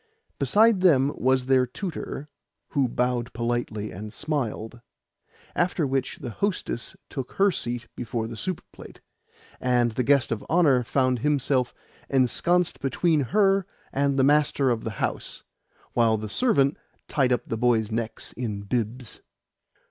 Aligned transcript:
Beside 0.39 0.81
them 0.81 1.13
was 1.15 1.45
their 1.45 1.67
tutor, 1.67 2.27
who 2.69 2.87
bowed 2.87 3.31
politely 3.33 3.91
and 3.91 4.11
smiled; 4.11 4.81
after 5.55 5.85
which 5.85 6.17
the 6.17 6.31
hostess 6.31 6.95
took 7.07 7.33
her 7.33 7.51
seat 7.51 7.85
before 7.95 8.27
her 8.27 8.35
soup 8.35 8.63
plate, 8.71 8.99
and 9.59 9.91
the 9.91 10.01
guest 10.01 10.31
of 10.31 10.43
honour 10.49 10.81
found 10.81 11.19
himself 11.19 11.71
esconsed 12.11 12.79
between 12.79 13.19
her 13.21 13.67
and 13.93 14.17
the 14.17 14.23
master 14.23 14.71
of 14.71 14.83
the 14.83 14.89
house, 14.97 15.43
while 15.93 16.17
the 16.17 16.29
servant 16.29 16.77
tied 17.07 17.31
up 17.31 17.45
the 17.47 17.55
boys' 17.55 17.91
necks 17.91 18.33
in 18.33 18.61
bibs. 18.61 19.21